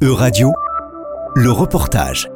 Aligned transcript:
E-Radio, 0.00 0.52
le 1.34 1.50
reportage. 1.50 2.30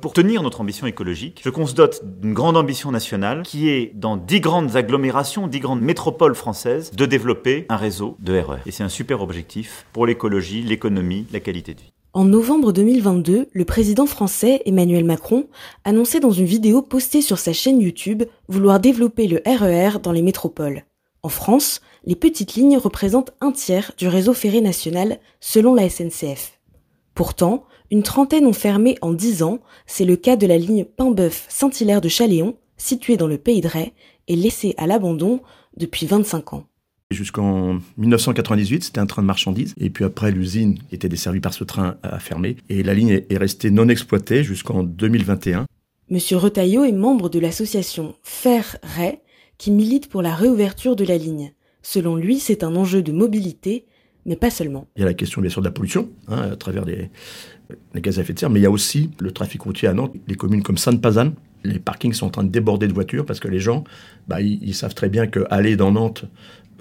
Pour 0.00 0.12
tenir 0.12 0.42
notre 0.42 0.62
ambition 0.62 0.88
écologique, 0.88 1.40
je 1.44 1.48
qu'on 1.48 1.64
se 1.64 1.76
dote 1.76 2.02
d'une 2.20 2.34
grande 2.34 2.56
ambition 2.56 2.90
nationale 2.90 3.44
qui 3.44 3.68
est, 3.68 3.92
dans 3.94 4.16
dix 4.16 4.40
grandes 4.40 4.74
agglomérations, 4.74 5.46
dix 5.46 5.60
grandes 5.60 5.80
métropoles 5.80 6.34
françaises, 6.34 6.90
de 6.90 7.06
développer 7.06 7.66
un 7.68 7.76
réseau 7.76 8.16
de 8.18 8.36
RER. 8.36 8.56
Et 8.66 8.72
c'est 8.72 8.82
un 8.82 8.88
super 8.88 9.22
objectif 9.22 9.86
pour 9.92 10.06
l'écologie, 10.06 10.64
l'économie, 10.64 11.24
la 11.32 11.38
qualité 11.38 11.74
de 11.74 11.82
vie. 11.82 11.92
En 12.14 12.24
novembre 12.24 12.72
2022, 12.72 13.46
le 13.52 13.64
président 13.64 14.06
français 14.06 14.60
Emmanuel 14.66 15.04
Macron 15.04 15.46
annonçait 15.84 16.18
dans 16.18 16.32
une 16.32 16.46
vidéo 16.46 16.82
postée 16.82 17.22
sur 17.22 17.38
sa 17.38 17.52
chaîne 17.52 17.80
YouTube 17.80 18.24
vouloir 18.48 18.80
développer 18.80 19.28
le 19.28 19.40
RER 19.46 20.00
dans 20.02 20.10
les 20.10 20.22
métropoles. 20.22 20.82
En 21.22 21.28
France, 21.28 21.80
les 22.04 22.16
petites 22.16 22.54
lignes 22.54 22.76
représentent 22.76 23.34
un 23.40 23.52
tiers 23.52 23.92
du 23.96 24.08
réseau 24.08 24.34
ferré 24.34 24.60
national 24.60 25.20
selon 25.38 25.76
la 25.76 25.88
SNCF. 25.88 26.58
Pourtant, 27.14 27.64
une 27.90 28.02
trentaine 28.02 28.46
ont 28.46 28.52
fermé 28.52 28.96
en 29.02 29.12
dix 29.12 29.42
ans, 29.42 29.60
c'est 29.86 30.04
le 30.04 30.16
cas 30.16 30.36
de 30.36 30.46
la 30.46 30.56
ligne 30.56 30.84
Paimboeuf-Saint-Hilaire 30.84 32.00
de 32.00 32.08
Chaléon, 32.08 32.56
située 32.76 33.16
dans 33.16 33.26
le 33.26 33.38
Pays 33.38 33.60
de 33.60 33.68
Ray, 33.68 33.92
et 34.28 34.36
laissée 34.36 34.74
à 34.78 34.86
l'abandon 34.86 35.40
depuis 35.76 36.06
25 36.06 36.54
ans. 36.54 36.64
Jusqu'en 37.10 37.78
1998, 37.98 38.84
c'était 38.84 38.98
un 38.98 39.06
train 39.06 39.22
de 39.22 39.26
marchandises. 39.26 39.74
Et 39.78 39.90
puis 39.90 40.04
après, 40.04 40.30
l'usine 40.30 40.78
qui 40.78 40.94
était 40.94 41.10
desservie 41.10 41.40
par 41.40 41.52
ce 41.52 41.64
train 41.64 41.96
a 42.02 42.18
fermé. 42.18 42.56
Et 42.70 42.82
la 42.82 42.94
ligne 42.94 43.22
est 43.28 43.36
restée 43.36 43.70
non 43.70 43.88
exploitée 43.88 44.42
jusqu'en 44.42 44.82
2021. 44.82 45.66
Monsieur 46.08 46.38
Retailleau 46.38 46.84
est 46.84 46.92
membre 46.92 47.28
de 47.28 47.38
l'association 47.38 48.14
Fer 48.22 48.76
Ray, 48.82 49.18
qui 49.58 49.70
milite 49.70 50.08
pour 50.08 50.22
la 50.22 50.34
réouverture 50.34 50.96
de 50.96 51.04
la 51.04 51.18
ligne. 51.18 51.52
Selon 51.82 52.16
lui, 52.16 52.38
c'est 52.38 52.64
un 52.64 52.76
enjeu 52.76 53.02
de 53.02 53.12
mobilité, 53.12 53.86
mais 54.26 54.36
pas 54.36 54.50
seulement. 54.50 54.86
Il 54.96 55.00
y 55.00 55.02
a 55.02 55.06
la 55.06 55.14
question 55.14 55.40
bien 55.40 55.50
sûr 55.50 55.62
de 55.62 55.66
la 55.66 55.72
pollution, 55.72 56.08
hein, 56.28 56.50
à 56.52 56.56
travers 56.56 56.84
les, 56.84 57.10
gaz 57.96 58.18
à 58.18 58.22
effet 58.22 58.32
de 58.32 58.38
serre, 58.38 58.50
mais 58.50 58.60
il 58.60 58.62
y 58.62 58.66
a 58.66 58.70
aussi 58.70 59.10
le 59.18 59.30
trafic 59.32 59.62
routier 59.62 59.88
à 59.88 59.94
Nantes, 59.94 60.14
les 60.28 60.34
communes 60.34 60.62
comme 60.62 60.78
Sainte-Pazanne. 60.78 61.34
Les 61.64 61.78
parkings 61.78 62.12
sont 62.12 62.26
en 62.26 62.30
train 62.30 62.44
de 62.44 62.50
déborder 62.50 62.88
de 62.88 62.92
voitures 62.92 63.24
parce 63.24 63.38
que 63.38 63.48
les 63.48 63.60
gens, 63.60 63.84
bah, 64.26 64.40
ils, 64.40 64.74
savent 64.74 64.94
très 64.94 65.08
bien 65.08 65.28
qu'aller 65.28 65.76
dans 65.76 65.92
Nantes 65.92 66.24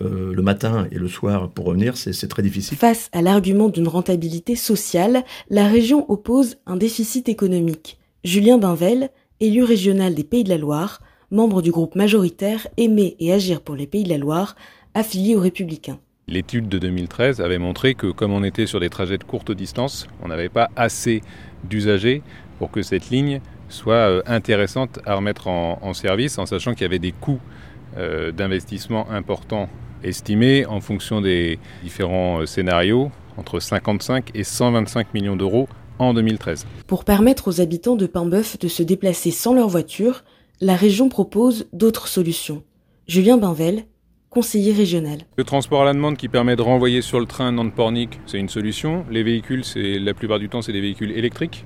euh, 0.01 0.33
le 0.33 0.41
matin 0.41 0.87
et 0.91 0.97
le 0.97 1.07
soir 1.07 1.51
pour 1.51 1.65
revenir, 1.65 1.97
c'est 1.97 2.27
très 2.27 2.41
difficile. 2.41 2.77
Face 2.77 3.09
à 3.11 3.21
l'argument 3.21 3.69
d'une 3.69 3.87
rentabilité 3.87 4.55
sociale, 4.55 5.23
la 5.49 5.67
région 5.67 6.09
oppose 6.09 6.57
un 6.65 6.77
déficit 6.77 7.29
économique. 7.29 7.99
Julien 8.23 8.57
Binvel, 8.57 9.11
élu 9.39 9.63
régional 9.63 10.15
des 10.15 10.23
Pays 10.23 10.43
de 10.43 10.49
la 10.49 10.57
Loire, 10.57 11.01
membre 11.29 11.61
du 11.61 11.71
groupe 11.71 11.95
majoritaire 11.95 12.67
Aimer 12.77 13.15
et 13.19 13.31
Agir 13.31 13.61
pour 13.61 13.75
les 13.75 13.87
Pays 13.87 14.03
de 14.03 14.09
la 14.09 14.17
Loire, 14.17 14.55
affilié 14.93 15.35
aux 15.35 15.41
Républicains. 15.41 15.99
L'étude 16.31 16.69
de 16.69 16.79
2013 16.79 17.41
avait 17.41 17.57
montré 17.57 17.93
que 17.93 18.07
comme 18.07 18.31
on 18.31 18.45
était 18.45 18.65
sur 18.65 18.79
des 18.79 18.89
trajets 18.89 19.17
de 19.17 19.23
courte 19.25 19.51
distance, 19.51 20.07
on 20.23 20.29
n'avait 20.29 20.47
pas 20.47 20.69
assez 20.77 21.21
d'usagers 21.65 22.23
pour 22.57 22.71
que 22.71 22.81
cette 22.83 23.09
ligne 23.09 23.41
soit 23.67 23.95
euh, 23.95 24.21
intéressante 24.25 24.99
à 25.05 25.15
remettre 25.15 25.49
en, 25.49 25.93
service, 25.93 26.37
en 26.37 26.45
sachant 26.45 26.71
qu'il 26.71 26.83
y 26.83 26.85
avait 26.85 26.99
des 26.99 27.11
coûts 27.11 27.41
euh, 27.97 28.31
d'investissement 28.31 29.11
importants 29.11 29.67
estimés 30.03 30.65
en 30.65 30.79
fonction 30.79 31.19
des 31.19 31.59
différents 31.83 32.39
euh, 32.39 32.45
scénarios, 32.45 33.11
entre 33.35 33.59
55 33.59 34.31
et 34.33 34.45
125 34.45 35.13
millions 35.13 35.35
d'euros 35.35 35.67
en 35.99 36.13
2013. 36.13 36.65
Pour 36.87 37.03
permettre 37.03 37.49
aux 37.49 37.59
habitants 37.59 37.97
de 37.97 38.07
Paimboeuf 38.07 38.57
de 38.57 38.69
se 38.69 38.83
déplacer 38.83 39.31
sans 39.31 39.53
leur 39.53 39.67
voiture, 39.67 40.23
la 40.61 40.77
région 40.77 41.09
propose 41.09 41.67
d'autres 41.73 42.07
solutions. 42.07 42.63
Julien 43.05 43.35
Binvel, 43.35 43.83
conseiller 44.31 44.71
régional. 44.71 45.19
Le 45.35 45.43
transport 45.43 45.81
à 45.81 45.85
la 45.85 45.93
demande 45.93 46.15
qui 46.15 46.29
permet 46.29 46.55
de 46.55 46.61
renvoyer 46.61 47.01
sur 47.01 47.19
le 47.19 47.25
train 47.25 47.51
Nantes-Pornic, 47.51 48.17
c'est 48.25 48.39
une 48.39 48.47
solution. 48.47 49.05
Les 49.11 49.23
véhicules, 49.23 49.65
c'est 49.65 49.99
la 49.99 50.13
plupart 50.13 50.39
du 50.39 50.47
temps, 50.47 50.61
c'est 50.61 50.71
des 50.71 50.79
véhicules 50.79 51.11
électriques. 51.11 51.65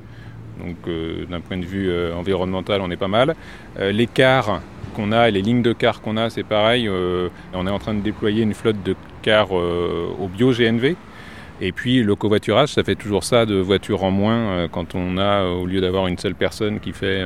Donc 0.60 0.76
euh, 0.88 1.26
d'un 1.28 1.42
point 1.42 1.58
de 1.58 1.66
vue 1.66 1.90
euh, 1.90 2.16
environnemental, 2.16 2.82
on 2.82 2.90
est 2.90 2.98
pas 2.98 3.08
mal. 3.08 3.36
Euh, 3.80 3.92
les 3.92 4.08
cars 4.08 4.62
qu'on 4.96 5.12
a 5.12 5.30
les 5.30 5.44
lignes 5.44 5.62
de 5.62 5.74
cars 5.74 6.02
qu'on 6.02 6.18
a, 6.18 6.32
c'est 6.32 6.44
pareil. 6.44 6.90
on 6.90 7.68
est 7.68 7.70
en 7.70 7.80
train 7.80 7.94
de 7.94 8.02
déployer 8.02 8.42
une 8.42 8.54
flotte 8.54 8.82
de 8.84 8.96
cars 9.22 9.52
au 9.52 10.28
bio-GNV. 10.30 10.96
Et 11.60 11.72
puis 11.74 12.02
le 12.02 12.16
covoiturage, 12.16 12.70
ça 12.70 12.84
fait 12.84 12.96
toujours 12.96 13.26
ça 13.26 13.46
de 13.46 13.56
voitures 13.56 14.04
en 14.06 14.12
moins 14.12 14.70
quand 14.70 14.96
on 14.96 15.18
a, 15.18 15.44
au 15.44 15.66
lieu 15.66 15.82
d'avoir 15.82 16.08
une 16.08 16.18
seule 16.18 16.36
personne 16.36 16.80
qui 16.80 16.94
fait 16.94 17.22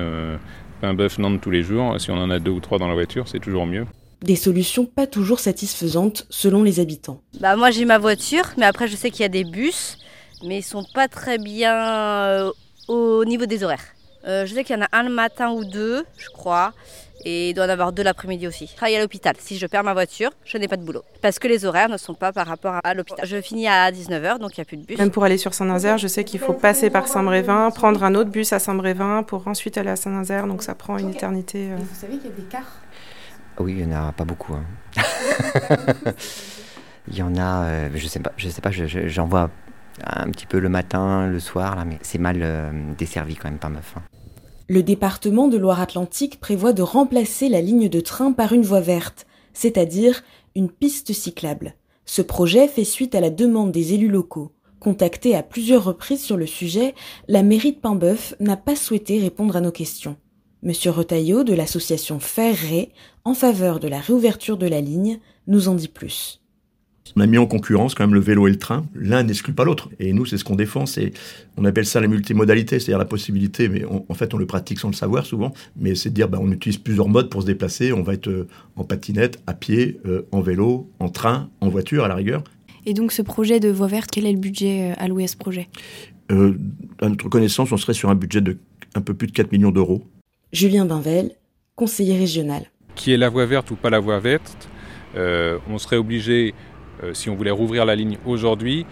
un 0.82 0.94
bœuf 0.96 1.20
Nantes 1.20 1.42
tous 1.42 1.52
les 1.52 1.62
jours, 1.62 2.02
si 2.02 2.10
on 2.10 2.18
en 2.18 2.32
a 2.32 2.40
deux 2.40 2.52
ou 2.52 2.60
trois 2.60 2.80
dans 2.80 2.88
la 2.88 2.96
voiture, 2.96 3.28
c'est 3.28 3.40
toujours 3.40 3.68
mieux. 3.68 3.86
Des 4.22 4.36
solutions 4.36 4.86
pas 4.86 5.08
toujours 5.08 5.40
satisfaisantes 5.40 6.26
selon 6.30 6.64
les 6.64 6.80
habitants. 6.80 7.22
Bah 7.40 7.56
moi 7.56 7.72
j'ai 7.72 7.86
ma 7.86 7.98
voiture, 7.98 8.46
mais 8.58 8.66
après 8.66 8.88
je 8.88 8.96
sais 8.96 9.12
qu'il 9.12 9.22
y 9.22 9.26
a 9.26 9.30
des 9.30 9.46
bus, 9.46 9.98
mais 10.44 10.60
ils 10.60 10.64
sont 10.64 10.86
pas 10.94 11.08
très 11.08 11.38
bien 11.38 11.74
euh, 11.74 12.52
au 12.88 13.24
niveau 13.26 13.46
des 13.46 13.64
horaires. 13.64 13.96
Euh, 14.28 14.46
je 14.46 14.54
sais 14.54 14.64
qu'il 14.64 14.76
y 14.76 14.80
en 14.80 14.84
a 14.84 14.90
un 14.92 15.04
le 15.04 15.10
matin 15.10 15.52
ou 15.52 15.64
deux, 15.64 16.04
je 16.18 16.30
crois. 16.30 16.74
Et 17.26 17.50
il 17.50 17.54
doit 17.54 17.66
en 17.66 17.70
avoir 17.70 17.92
deux 17.92 18.04
l'après-midi 18.04 18.48
aussi. 18.48 18.68
Je 18.68 18.76
travaille 18.76 18.96
à 18.96 19.02
l'hôpital. 19.02 19.36
Si 19.40 19.58
je 19.58 19.68
perds 19.68 19.84
ma 19.84 19.94
voiture, 19.94 20.32
je 20.46 20.58
n'ai 20.58 20.68
pas 20.68 20.78
de 20.78 20.84
boulot. 20.84 21.04
Parce 21.22 21.38
que 21.38 21.48
les 21.48 21.66
horaires 21.66 21.90
ne 21.90 21.98
sont 21.98 22.14
pas 22.14 22.32
par 22.32 22.48
rapport 22.48 22.76
à 22.82 22.94
l'hôpital. 22.94 23.26
Je 23.26 23.42
finis 23.42 23.68
à 23.68 23.92
19h, 23.92 24.40
donc 24.40 24.58
il 24.58 24.60
n'y 24.60 24.62
a 24.62 24.66
plus 24.66 24.78
de 24.78 24.86
bus. 24.86 24.98
Même 24.98 25.12
pour 25.12 25.26
aller 25.26 25.38
sur 25.38 25.54
Saint-Nazaire, 25.54 25.98
je 25.98 26.08
sais 26.08 26.24
qu'il 26.24 26.40
faut 26.40 26.54
passer 26.54 26.90
par 26.90 27.08
Saint-Brévin, 27.08 27.72
prendre 27.72 28.04
un 28.04 28.16
autre 28.16 28.30
bus 28.30 28.54
à 28.54 28.60
Saint-Brévin 28.60 29.24
pour 29.24 29.48
ensuite 29.48 29.78
aller 29.78 29.90
à 29.90 29.98
Saint-Nazaire. 29.98 30.48
Donc 30.48 30.64
ça 30.64 30.76
prend 30.76 30.98
une 30.98 31.10
éternité. 31.10 31.72
Euh. 31.72 31.76
vous 31.78 32.00
savez 32.00 32.18
qu'il 32.18 32.30
y 32.30 32.34
a 32.34 32.36
des 32.36 32.44
cars? 32.44 32.80
Oui, 33.60 33.76
il 33.80 33.88
n'y 33.88 33.96
en 33.96 34.08
a 34.08 34.12
pas 34.12 34.26
beaucoup. 34.26 34.54
Hein. 34.54 34.66
il 37.08 37.18
y 37.18 37.22
en 37.22 37.36
a, 37.36 37.64
euh, 37.66 37.90
je 37.94 38.08
sais 38.08 38.20
pas, 38.20 38.32
je 38.38 38.50
sais 38.50 38.62
pas, 38.62 38.72
j'en 38.72 39.26
vois 39.26 39.50
un 40.04 40.30
petit 40.32 40.46
peu 40.46 40.60
le 40.60 40.70
matin, 40.70 41.28
le 41.28 41.40
soir, 41.40 41.76
là, 41.76 41.86
mais 41.86 41.98
c'est 42.02 42.20
mal 42.20 42.40
euh, 42.42 42.72
desservi 42.98 43.36
quand 43.36 43.50
même, 43.50 43.60
meuf. 43.74 43.96
Hein. 43.98 44.02
Le 44.70 44.84
département 44.84 45.48
de 45.48 45.58
Loire-Atlantique 45.58 46.40
prévoit 46.40 46.74
de 46.74 46.84
remplacer 46.84 47.50
la 47.50 47.62
ligne 47.62 47.90
de 47.90 48.00
train 48.00 48.32
par 48.32 48.54
une 48.54 48.62
voie 48.62 48.82
verte, 48.82 49.26
c'est-à-dire 49.54 50.22
une 50.56 50.70
piste 50.70 51.12
cyclable. 51.12 51.74
Ce 52.06 52.22
projet 52.22 52.68
fait 52.68 52.84
suite 52.84 53.16
à 53.16 53.20
la 53.20 53.30
demande 53.30 53.72
des 53.72 53.94
élus 53.94 54.10
locaux. 54.10 54.52
Contacté 54.80 55.36
à 55.36 55.44
plusieurs 55.44 55.84
reprises 55.84 56.24
sur 56.24 56.38
le 56.38 56.46
sujet, 56.46 56.96
la 57.28 57.44
mairie 57.44 57.74
de 57.74 57.80
Paimboeuf 57.80 58.36
n'a 58.40 58.56
pas 58.56 58.76
souhaité 58.76 59.20
répondre 59.20 59.56
à 59.56 59.62
nos 59.62 59.72
questions. 59.72 60.16
Monsieur 60.62 60.92
Retailleau 60.92 61.46
de 61.46 61.54
l'association 61.54 62.20
Ferré, 62.20 62.90
en 63.24 63.34
faveur 63.34 63.80
de 63.80 63.88
la 63.88 64.00
réouverture 64.00 64.58
de 64.58 64.68
la 64.68 64.82
ligne, 64.82 65.20
nous 65.48 65.70
en 65.70 65.76
dit 65.76 65.88
plus. 65.88 66.42
On 67.16 67.22
a 67.22 67.28
mis 67.28 67.38
en 67.38 67.48
concurrence 67.48 67.96
quand 67.96 68.04
même 68.04 68.14
le 68.14 68.20
vélo 68.20 68.46
et 68.46 68.52
le 68.52 68.58
train. 68.58 68.86
L'un 68.94 69.24
n'exclut 69.24 69.54
pas 69.54 69.64
l'autre. 69.64 69.90
Et 70.00 70.12
nous, 70.12 70.26
c'est 70.26 70.38
ce 70.38 70.44
qu'on 70.44 70.58
défend. 70.58 70.86
C'est, 70.86 71.14
on 71.56 71.64
appelle 71.64 71.86
ça 71.86 72.02
la 72.02 72.08
multimodalité, 72.08 72.78
c'est-à-dire 72.80 73.00
la 73.00 73.06
possibilité, 73.06 73.70
mais 73.70 73.84
en 73.86 74.14
fait, 74.14 74.34
on 74.34 74.38
le 74.38 74.46
pratique 74.46 74.80
sans 74.80 74.90
le 74.90 74.94
savoir 74.94 75.26
souvent. 75.26 75.54
Mais 75.78 75.96
c'est 75.96 76.10
de 76.10 76.16
dire, 76.16 76.28
ben, 76.28 76.40
on 76.42 76.52
utilise 76.52 76.78
plusieurs 76.78 77.08
modes 77.08 77.30
pour 77.30 77.42
se 77.42 77.48
déplacer. 77.48 77.94
On 77.94 78.04
va 78.04 78.14
être 78.14 78.28
euh, 78.28 78.48
en 78.76 78.84
patinette, 78.84 79.42
à 79.48 79.54
pied, 79.54 80.02
euh, 80.06 80.28
en 80.34 80.42
vélo, 80.42 80.90
en 81.00 81.08
train, 81.08 81.50
en 81.62 81.70
voiture, 81.70 82.04
à 82.04 82.10
la 82.10 82.16
rigueur. 82.16 82.44
Et 82.86 82.94
donc, 82.94 83.14
ce 83.14 83.22
projet 83.22 83.62
de 83.62 83.70
voie 83.70 83.88
verte, 83.88 84.10
quel 84.12 84.26
est 84.26 84.34
le 84.34 84.40
budget 84.40 84.92
euh, 84.92 84.96
alloué 84.98 85.24
à 85.24 85.28
ce 85.28 85.38
projet? 85.38 85.70
À 86.30 87.10
notre 87.10 87.28
connaissance, 87.30 87.72
on 87.72 87.78
serait 87.78 87.94
sur 87.94 88.10
un 88.10 88.16
budget 88.16 88.42
de 88.42 88.58
un 88.94 89.02
peu 89.02 89.14
plus 89.14 89.28
de 89.28 89.32
4 89.32 89.52
millions 89.52 89.72
d'euros. 89.72 90.04
Julien 90.52 90.86
Binvel, 90.86 91.32
conseiller 91.76 92.18
régional. 92.18 92.64
Qui 92.96 93.14
est 93.14 93.18
la 93.18 93.30
voie 93.30 93.46
verte 93.46 93.72
ou 93.72 93.76
pas 93.76 93.90
la 93.90 94.00
voie 94.00 94.20
verte 94.20 94.68
On 95.16 95.78
serait 95.78 95.98
obligé 95.98 96.54
euh, 97.04 97.14
si 97.14 97.30
on 97.30 97.36
voulait 97.36 97.52
rouvrir 97.52 97.86
la 97.86 97.96
ligne 97.96 98.18
aujourd'hui, 98.26 98.86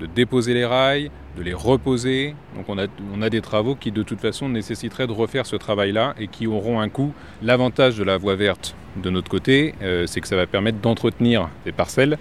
de 0.00 0.06
déposer 0.06 0.52
les 0.52 0.64
rails, 0.64 1.10
de 1.36 1.42
les 1.42 1.54
reposer. 1.54 2.34
Donc 2.54 2.68
on 2.68 2.78
a, 2.78 2.86
on 3.14 3.22
a 3.22 3.30
des 3.30 3.40
travaux 3.40 3.74
qui 3.74 3.92
de 3.92 4.02
toute 4.02 4.20
façon 4.20 4.48
nécessiteraient 4.48 5.06
de 5.06 5.12
refaire 5.12 5.46
ce 5.46 5.56
travail-là 5.56 6.14
et 6.18 6.28
qui 6.28 6.46
auront 6.46 6.80
un 6.80 6.88
coût. 6.88 7.12
L'avantage 7.42 7.96
de 7.96 8.04
la 8.04 8.18
voie 8.18 8.34
verte 8.34 8.74
de 9.02 9.10
notre 9.10 9.30
côté, 9.30 9.74
euh, 9.82 10.06
c'est 10.06 10.20
que 10.20 10.28
ça 10.28 10.36
va 10.36 10.46
permettre 10.46 10.78
d'entretenir 10.80 11.48
des 11.64 11.72
parcelles 11.72 12.18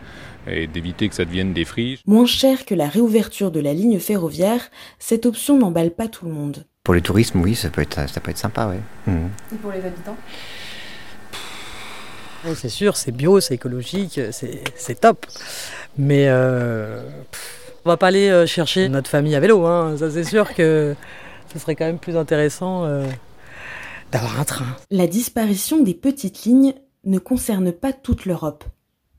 et 0.48 0.68
d'éviter 0.68 1.10
que 1.10 1.16
ça 1.16 1.26
devienne 1.26 1.54
des 1.54 1.66
friches. 1.66 2.02
Moins 2.06 2.28
cher 2.28 2.66
que 2.66 2.76
la 2.76 2.88
réouverture 2.88 3.52
de 3.52 3.60
la 3.60 3.74
ligne 3.74 4.00
ferroviaire, 4.00 4.70
cette 5.00 5.26
option 5.26 5.58
n'emballe 5.58 5.92
pas 5.92 6.08
tout 6.08 6.26
le 6.26 6.34
monde. 6.34 6.66
Pour 6.86 6.94
le 6.94 7.02
tourisme, 7.02 7.42
oui, 7.42 7.56
ça 7.56 7.70
peut 7.70 7.82
être, 7.82 8.08
ça 8.08 8.22
peut 8.22 8.32
être 8.32 8.38
sympa, 8.38 8.70
oui. 8.72 8.78
Mmh. 9.12 9.28
Et 9.54 9.58
pour 9.58 9.72
les 9.72 9.84
habitants? 9.84 10.16
C'est 12.54 12.70
sûr, 12.70 12.96
c'est 12.96 13.12
bio, 13.12 13.40
c'est 13.40 13.56
écologique, 13.56 14.22
c'est 14.32 15.02
top. 15.02 15.26
Mais 15.98 16.28
euh, 16.28 17.02
on 17.86 17.90
va 17.90 17.98
pas 17.98 18.08
aller 18.08 18.30
euh, 18.30 18.46
chercher 18.46 18.88
notre 18.88 19.10
famille 19.10 19.36
à 19.36 19.40
vélo. 19.40 19.66
Hein. 19.66 19.96
Ça, 19.98 20.12
c'est 20.12 20.24
sûr 20.24 20.54
que 20.54 20.96
ce 21.52 21.58
serait 21.58 21.76
quand 21.76 21.86
même 21.86 21.98
plus 21.98 22.18
intéressant 22.18 22.86
euh, 22.86 23.04
d'avoir 24.12 24.40
un 24.40 24.44
train. 24.44 24.68
La 24.92 25.08
disparition 25.08 25.82
des 25.82 25.96
petites 25.96 26.44
lignes 26.44 26.76
ne 27.04 27.18
concerne 27.18 27.72
pas 27.72 27.94
toute 27.94 28.28
l'Europe. 28.28 28.64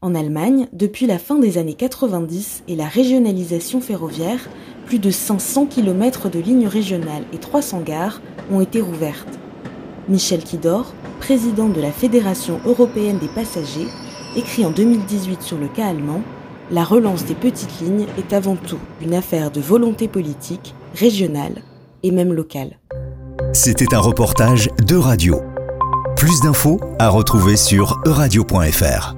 En 0.03 0.15
Allemagne, 0.15 0.69
depuis 0.73 1.07
la 1.07 1.19
fin 1.19 1.37
des 1.37 1.59
années 1.59 1.75
90 1.75 2.63
et 2.69 2.77
la 2.77 2.87
régionalisation 2.87 3.81
ferroviaire, 3.81 4.49
plus 4.87 4.99
de 4.99 5.11
500 5.11 5.67
km 5.67 6.31
de 6.31 6.39
lignes 6.39 6.69
régionales 6.69 7.25
et 7.33 7.39
300 7.39 7.83
gares 7.85 8.21
ont 8.51 8.61
été 8.61 8.81
rouvertes. 8.81 9.39
Michel 10.09 10.43
Kidor, 10.43 10.95
président 11.21 11.69
de 11.69 11.81
la 11.81 11.91
Fédération 11.91 12.61
européenne 12.65 13.19
des 13.19 13.29
passagers, 13.29 13.89
écrit 14.37 14.65
en 14.65 14.71
2018 14.71 15.43
sur 15.43 15.59
le 15.59 15.67
cas 15.67 15.89
allemand 15.89 16.23
La 16.71 16.85
relance 16.85 17.25
des 17.25 17.35
petites 17.35 17.81
lignes 17.81 18.07
est 18.19 18.33
avant 18.33 18.57
tout 18.57 18.79
une 19.03 19.15
affaire 19.15 19.51
de 19.51 19.61
volonté 19.61 20.09
politique, 20.09 20.75
régionale 20.95 21.63
et 22.03 22.13
même 22.13 22.33
locale. 22.33 22.79
C'était 23.53 23.95
un 23.95 24.01
reportage 24.01 24.71
de 24.87 24.97
radio. 24.97 25.41
Plus 26.17 26.41
d'infos 26.41 26.81
à 26.99 27.09
retrouver 27.09 27.57
sur 27.57 28.01
euradio.fr. 28.07 29.16